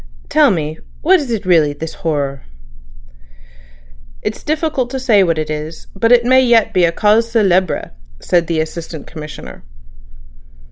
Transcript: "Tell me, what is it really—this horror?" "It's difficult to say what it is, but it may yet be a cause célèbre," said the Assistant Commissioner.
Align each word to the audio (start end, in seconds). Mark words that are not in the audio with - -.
"Tell 0.29 0.49
me, 0.49 0.79
what 1.03 1.19
is 1.19 1.29
it 1.29 1.45
really—this 1.45 1.93
horror?" 2.01 2.41
"It's 4.23 4.41
difficult 4.41 4.89
to 4.89 4.99
say 4.99 5.21
what 5.23 5.37
it 5.37 5.51
is, 5.51 5.85
but 5.95 6.11
it 6.11 6.25
may 6.25 6.41
yet 6.41 6.73
be 6.73 6.85
a 6.85 6.91
cause 6.91 7.31
célèbre," 7.31 7.91
said 8.19 8.47
the 8.47 8.61
Assistant 8.61 9.05
Commissioner. 9.05 9.61